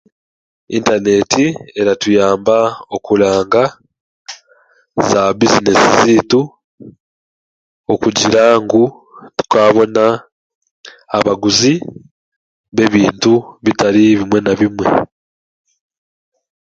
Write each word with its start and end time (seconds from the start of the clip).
Intaneeti 0.77 1.45
eratuyamba 1.79 2.57
okuranga 2.95 3.63
zaabizinesi 5.09 5.89
zaitu, 5.99 6.41
okugira 7.93 8.43
ngu 8.61 8.83
tukaabona 9.37 10.03
abaguzi 11.17 11.73
b'ebintu 12.75 13.33
bitari 13.63 14.03
bimwe 14.19 14.39
na 14.41 14.51
bimwe. 14.59 14.87